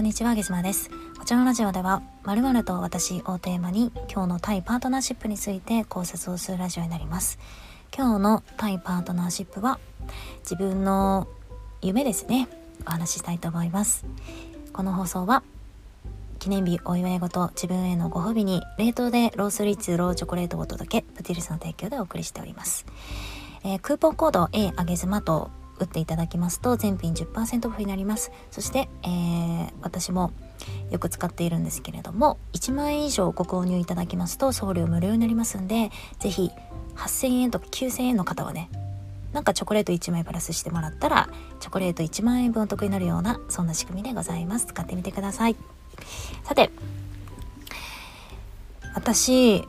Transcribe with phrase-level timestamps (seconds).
[0.00, 0.88] こんにちは、ゲスマです。
[1.18, 7.38] こちらのラジオでは、〇〇と私をテーマに、今日のタイパートナーシップについて考察をするラジオになります。
[7.94, 9.78] 今日のタイパートナーシップは、
[10.38, 11.28] 自分の
[11.82, 12.48] 夢ですね、
[12.86, 14.06] お話ししたいと思います。
[14.72, 15.42] この放送は、
[16.38, 22.86] 記念日お祝い事自分へのご褒美に冷凍でロースリッツローチョコレートをお届けプティルスの提供でお送りしております、
[23.64, 28.30] えー、クーポンコード A あげずまと打っていただきますと全品10%オフになります。
[28.50, 30.32] そして、えー、私も
[30.90, 36.50] よく使っているんですけれども1万円以上ご購入いただきますと送料無料になりますんで是非
[36.96, 38.68] 8000円とか9000円の方はね
[39.32, 41.30] なんかチョコレート1枚プラスしてもらったら
[41.60, 44.66] チョコレート1万円分お得になるようなそんな仕組みでございます。
[44.66, 45.56] 使ってみてください。
[46.44, 46.70] さて
[48.94, 49.64] 私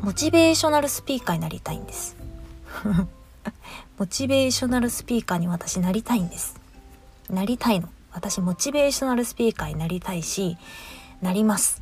[0.00, 2.16] モチベーショナルスピーカーになりたいんです。
[3.96, 6.60] モチベーショナルスピーカーに私なりたいんです。
[7.30, 7.88] なりたいの。
[8.12, 10.56] 私モチベーショナルスピーカーになりたいし、
[11.22, 11.80] なります。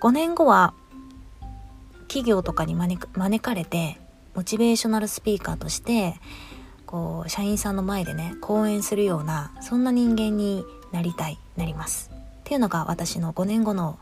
[0.00, 0.72] 5年後は
[2.08, 3.98] 企業とかに招かれて
[4.34, 6.14] モチベーショナルスピーカーとして
[6.86, 13.98] こう社員さんの前でね講演するようなそんな人間になりたいなりますっていうのが私の5年後の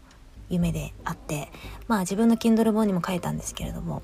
[0.48, 1.50] 夢であって
[1.88, 4.02] まあ自分の Kindle 本にも書いたんですけれども、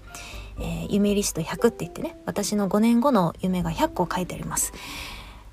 [0.59, 4.73] えー、夢リスト100って言ってね私の5年後の夢が100個書いてあります。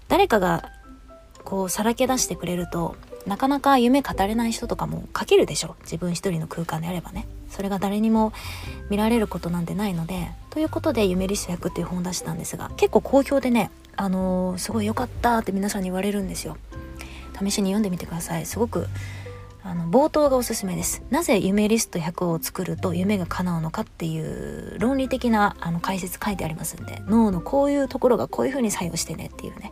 [0.08, 0.69] 誰かが
[1.43, 7.27] こうさらけ出してくれるとなかなか夢語れない人とかも書けるでしょ自分一人の空間であればね。
[7.49, 8.31] それが誰にも
[8.89, 16.58] 見られることなんてないのでということで「夢リスト100」っていう本を出したんですが結構好評でねあのー、すごい良かったって皆さんに言われるんですよ。
[17.38, 18.45] 試しに読んでみてください。
[18.45, 18.88] すごく
[19.64, 21.04] あの冒頭がおすすめです。
[21.12, 29.72] なぜ夢リスト100を作ると夢が叶うのかっていう論理的なあの解説書いてありますんで脳のこういうところがこういう風に作用してねっていうね。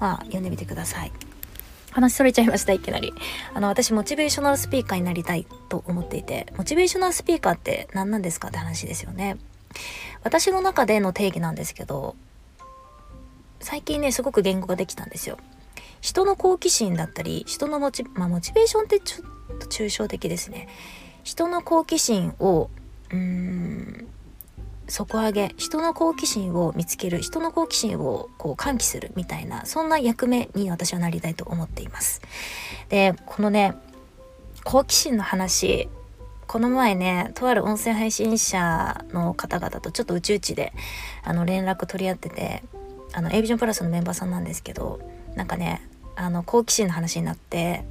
[0.00, 1.12] まあ読んでみてください。
[1.92, 3.12] 話それちゃいましたいきなり。
[3.54, 9.36] あの私モチベーショナルスピーカーになりたいと思っていてモチベーショナルスピーカーって何なんですかって話ですよね。
[10.24, 12.16] 私の中での定義なんですけど
[13.60, 15.38] 最近ねすごく言語ができたんですよ。
[16.02, 19.24] 人の好奇心だったり人のモチ,、まあ、モチベーションってちょ
[19.54, 20.68] っと抽象的ですね。
[21.22, 22.68] 人の好奇心を
[23.10, 24.08] うーん
[24.88, 32.20] 底上げ人の好奇心を見つける人の好奇心をこう喚起するみたいなそんな役目に私はなりたいと思っています。
[32.88, 33.74] でこのね
[34.64, 35.88] 好奇心の話
[36.48, 40.72] この前ねとある音声配信者の方々とちょっとうちうちで
[41.22, 42.64] あの連絡取り合ってて
[43.12, 45.00] あの a ビジョンプラスのメンバーさんなんですけど
[45.36, 47.84] なんかねあの好奇心の話になって、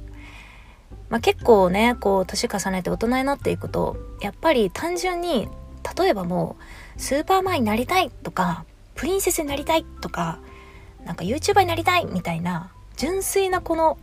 [1.08, 5.48] まあ、結構ねこう年重ねて大人になっていくとやっぱり単純に
[5.96, 6.56] 例えばも
[6.96, 10.38] うスーパーマンになりたいとかプリンセスになりたいとか
[11.04, 13.98] なんか YouTuber になりたいみたいな純粋なこの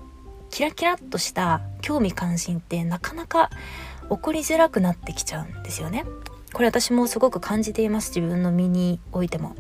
[0.50, 3.50] キラキラっとした興味関心ってなかなか
[4.09, 6.06] 起こりづらくなってきちゃうんですよね。
[6.51, 9.56] これ私もすごく感じています自分の身においても。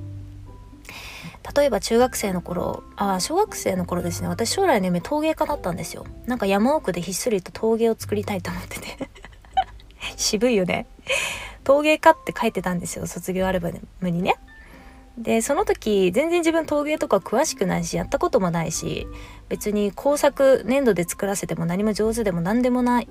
[1.55, 4.27] 例えば中学生の頃あ小学生の頃ですね。
[4.27, 6.05] 私将来の夢陶芸家だったんですよ。
[6.25, 9.09] なんか山奥でひっそりと陶芸を作りたいと思ってて。
[10.17, 10.87] 渋いよね。
[11.63, 14.35] 陶芸家って書いてたんですよ卒業アルバムにね。
[15.19, 19.05] でその時全然自分陶芸とか詳しくないしやったこともないし
[19.49, 23.09] 別に工作粘土で作らせても何も上手でも何でもない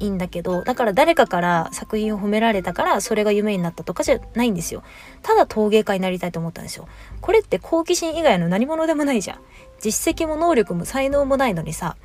[0.00, 4.82] いんだけどだから誰かから作品を褒められたからそれが夢になったとかじゃないんですよ。
[5.22, 6.88] ただ陶芸家になりたいと思ったんですよ。
[7.20, 9.38] これって好奇心以外の何者でもないじゃん。
[9.80, 11.96] 実績も能力も才能もないのにさ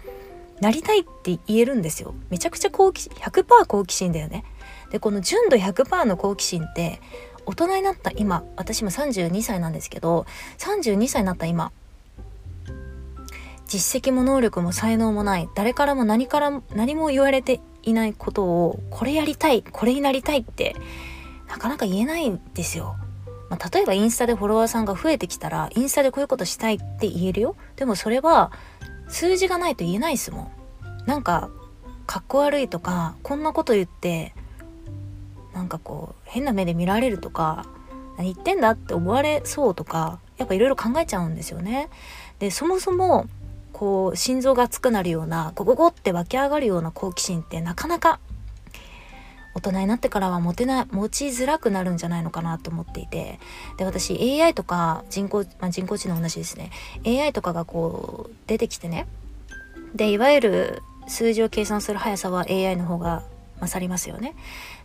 [0.62, 2.14] なりたいって言えるんですよ。
[2.30, 4.44] めちゃくちゃ好奇心100%好奇心だよね。
[4.92, 7.02] でこの純度100%の好奇心って
[7.46, 10.26] 大人になった今私も32歳なんですけど
[10.58, 11.72] 32歳になった今
[13.68, 20.76] 実績も能力も才能もない誰からも何からも何も言われていないことをこれやりたいこれになりたいって
[21.48, 22.96] なかなか言えないんですよ。
[23.50, 27.56] まあ、例えばインスタでフォロワーさんが増えてきたらインスタでこういうことしたいって言えるよ。
[27.76, 28.52] でもそれは
[29.08, 30.52] 数字がないと言えないですもん。
[31.06, 31.50] なんか
[32.08, 34.34] かっこ悪いとかこんなこと言って
[35.54, 37.66] なんかこう変な目で見られるとか
[38.18, 41.90] 何言ってんだって思われそうとかやっぱいろいろ考えちゃうんですよね。
[42.40, 43.28] でそもそも
[43.78, 48.22] こう心臓が熱くなるようなゴゴゴって湧き上がるような好奇心ってなかなか
[49.54, 53.38] 大人になってからは持てない持ちづらくなるんじゃないのかなと思っていて。
[53.78, 56.72] で私 AI とか人工、まあ、人工知能同じですね。
[57.06, 59.08] AI とかがこう出てきてね。
[59.94, 63.24] でいわゆる数字を計算する速さは AI の方が
[63.60, 64.36] 勝りますよね。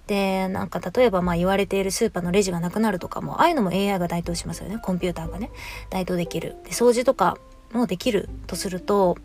[0.08, 4.78] でなんか例えばまあ言われているスーパーのレジがなくなるとかもああいうのも AI が代答しますよね。
[4.82, 5.52] コンピューターがね。
[5.90, 6.56] 代答できる。
[6.64, 7.38] で掃除とか
[7.72, 9.16] もできるとすると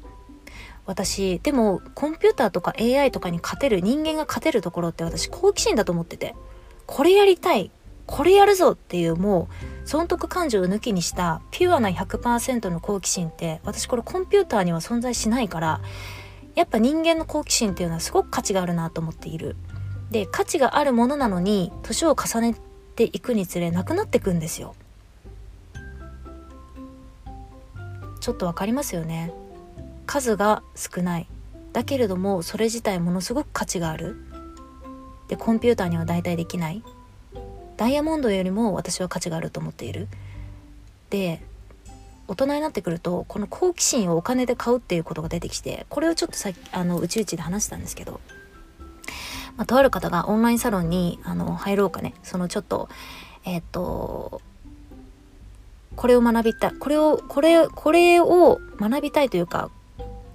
[0.86, 6.36] 私でもコンピューターとか AI とかに勝てる人間が勝てるところって私好奇心だと思ってて
[6.86, 7.72] これやりたい
[8.06, 9.50] これやるぞっていうも
[9.84, 15.82] う損得感情を抜きにしたピュアな100%の好奇心って私これコンピューターには存在しないから
[16.54, 19.58] やっぱ人間の好奇心っていうのはすごく価値があるなと思っている。
[20.12, 22.56] で価値があるものなのに年を重ね
[22.96, 24.76] ていくにつれなくなっていくんですよ。
[28.26, 29.32] ちょっとわかりますよね。
[30.08, 31.28] 数が少ない。
[31.74, 34.16] だけれどもそれ自体ものすごく価値がある。
[35.28, 36.82] でコンピューターには代替できない。
[37.78, 40.08] ダイヤモンドよりも私は価値があると思っている。
[41.12, 41.40] で
[42.28, 48.22] 大人になってくるとこの好奇心をお金で買うっていうことが出てきてこれをちょっとさっきあのうちうちで話したんですけど、
[49.56, 52.16] まあ、とある方がオンラインサロンにあの入ろうかね。
[52.24, 52.90] そのちょっと
[53.44, 54.42] えっ、と
[55.96, 59.70] これを学びたいこれをこれこれを学びたいというか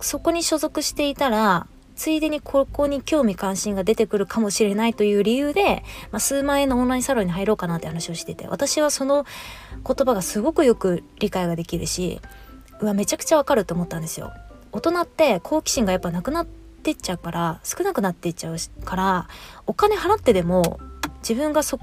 [0.00, 1.66] そこに所属していたら
[2.00, 9.26] ついでにここに興味関心が出てくるかもしれないという理由で、まあ、数万円のオンラインサロンに入ろうかなって話をしてて私はその
[9.86, 12.20] 言葉がすごくよく理解ができるし
[12.80, 14.32] うわめちゃくちゃわかると思ったんですよ。
[14.72, 19.28] 大人って好奇心がやっぱなくなってっちゃうから少なくなっていっちゃうから
[19.66, 20.80] お金払ってでも
[21.18, 21.78] 自分がそ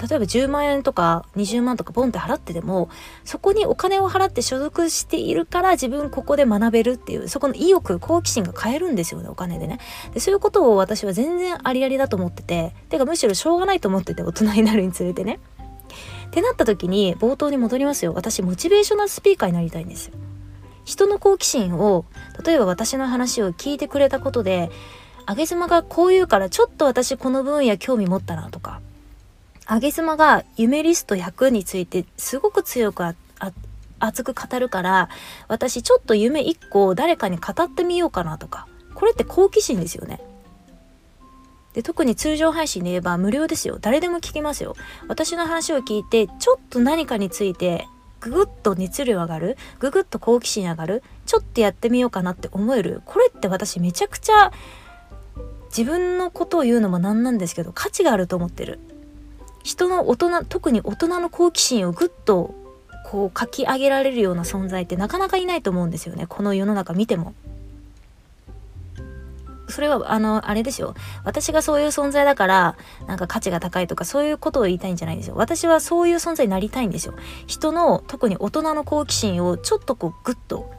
[0.00, 2.88] 例えば10万円とか20万とかボンって払ってでも
[3.24, 9.78] そこにお金を払って所属しているから自分ここで学べるっていうそこの意欲好奇心が買えるんですよねお金でね。
[10.12, 15.38] でそういうことを私は全然ありありだと思ってててかむしろしょうがないと思ってて大人になるにつれてね。
[16.26, 18.12] ってなった時に冒頭に戻りますよ。
[18.14, 20.14] 私モチベーショナルスピーカーになりたいんですよ。
[20.84, 22.04] 人の好奇心を
[22.44, 24.70] 例えば私の話を聞いてくれたことで
[25.26, 28.80] あげ妻がこう言うからちょっと私この分野興味持ったなとか
[29.66, 33.14] あげ妻が夢リスト100についてすごく強くあ
[33.98, 35.08] 熱く語るから
[35.48, 38.68] 私ちょっと夢1個を誰かに語ってみようかなとか。
[38.94, 40.20] これって好奇心ですよね。
[41.74, 43.78] で特に通常配信で言えば無料ですよ。
[43.80, 44.76] 誰でも聞きますよ。
[45.08, 47.86] 私の話を聞いてちょっと何かについて
[48.20, 53.02] ググッと熱量上がるググッと好奇心上がるちょっとやってみようかなって思える。
[53.04, 54.52] これって私めちゃくちゃ
[55.76, 58.78] 自分のことを言うのもなんなんですけど価値があると思ってる。
[59.64, 62.54] 人の大人特に大人の好奇心をぐっと
[63.06, 66.26] こう書き上げられるような存在ってなかなかいないと思うんですよね。
[66.28, 67.34] この世の中見ても。
[69.68, 70.94] それはあのあれですよ
[71.24, 72.76] 私がそういう存在だから
[73.08, 75.34] なんか価値が高いとかそういうことを言いたいんじゃないんですよ。
[75.36, 77.14] 私はそういう存在になりたいんですよ。
[77.46, 80.70] 人の特に大人の好奇心をちょっとこうグッと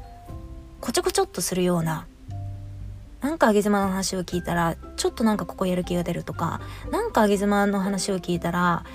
[0.80, 2.06] こちょこちょっとするような
[3.26, 6.62] なんかあげ妻の話を聞いたらちょっとなんかここやる気が出るとか
[6.92, 8.86] なんかあげ妻の話を聞いたら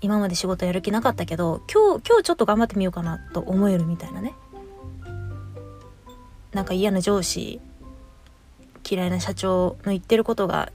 [0.00, 4.34] 今まで仕事やる気なかったけど今日今日ちょっと頑張ってみようかなと思えるみたいなね。
[6.52, 7.60] なんか嫌な上司
[8.88, 10.70] 嫌いな社長の言ってることが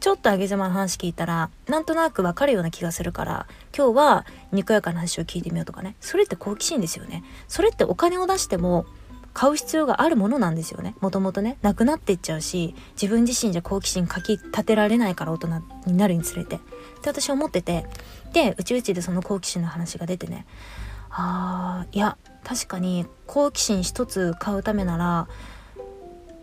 [0.00, 3.46] ちょっとあげ妻の話聞いたらなんとなくわかるような気がするから
[3.76, 5.94] 今日はにこやかな話を聞いてみようとかね。
[6.00, 7.22] それって好奇心ですよね。
[7.46, 8.84] それってお金を出しても
[9.34, 10.94] 買う必要があるものなんですよね。
[11.00, 11.58] もともとね。
[11.62, 16.56] なくなっていっちゃうし自分自身じゃ好奇心かき立てられないから大人になるにつれて。
[16.56, 16.58] っ
[17.02, 17.86] て私は思ってて。
[18.32, 20.46] でうちうちでその好奇心の話が出てね。
[21.10, 25.28] あーいや確かに好奇心一つ買うためなら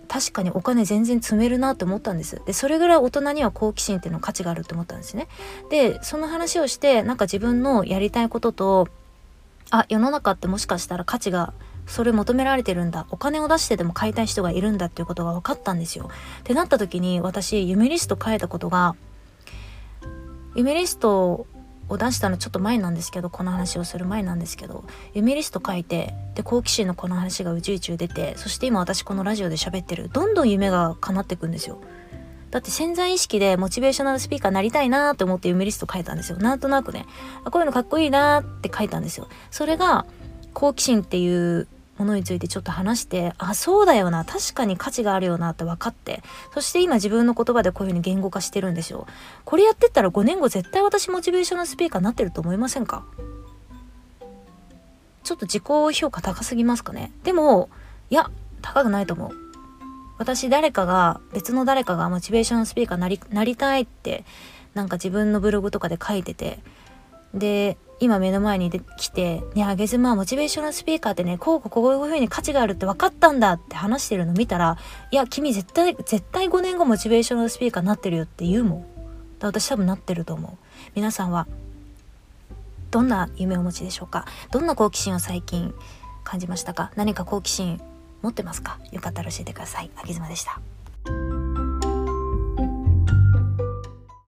[0.07, 2.41] 確かにお金全然積めるなって思ったんです。
[2.45, 5.27] でそれぐらい大人には好奇心っていうの価値があるって思ったんですね。
[5.69, 8.87] でその話をしてなんか自分のやりたいことと
[9.69, 11.53] あ世の中ってもしかしたら価値が
[11.89, 16.09] それ求められてるんだお金を出してでも買いたい人がいるんだっていうことが分かったんですよ。
[16.41, 18.95] ってなった時に私夢リスト変えたことが
[20.55, 21.47] 夢リスト
[21.89, 31.79] を出したのちょっと前なんですけどこの話をする前なんですけど夢リスト書いてで好奇心のこの話が宇宙中出てそして今私このラジオで喋ってるどんどん夢が叶っていくんですよ。
[32.51, 36.37] だって潜在意識でモチベーショナルスピーカーになりたいなって思って夢リスト書いたんですよ。
[36.37, 37.05] なんとなくね。
[37.43, 39.27] あこういうのかっこいいなって書いたんですよ。
[39.51, 40.05] それが
[40.53, 41.67] 好奇心っていう
[41.99, 49.05] ものについてちょっと話してあそうだよな確かに価値があるよなって分かってそして今自分の言葉でこういうふうに言語化してるんですよ
[49.45, 53.05] これやってったら5年後絶対私モチベーションのスピーカーになってると思いませんか？
[55.23, 55.63] ちょっと自己
[55.99, 57.11] 評価高すぎますかね？
[57.23, 57.69] でも
[58.09, 59.31] いや高くないと思う。
[60.17, 64.25] 私誰かが別の誰かがモチベーションのスピーカーなりなりたいって
[64.73, 66.59] なんか自分のブログとかで書いてて
[67.33, 74.77] で今目の前に来て「ねあげずまモチベーションのスピーカーってねこうこうこういう風に価値があるって分かったんだ」って話してるの見たら
[75.11, 78.85] 「いや君絶対絶対5年後モチベーションのスピーカーになってるよ」って言うもん。
[79.41, 80.51] 私多分なってると思う。
[80.95, 81.47] 皆さんは
[82.91, 84.25] どんな夢をお持ちでしょうか？
[84.51, 85.73] どんな好奇心を最近
[86.25, 86.91] 感じましたか？
[86.95, 87.79] 何か好奇心
[88.21, 88.79] 持ってますか？
[88.91, 89.91] よかったら教えてください。
[89.95, 90.59] あきずまでした。